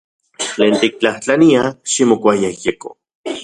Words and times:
Tlen 0.53 0.73
tiktlajtlania, 0.81 1.63
ximokuayejyeko. 1.91 2.95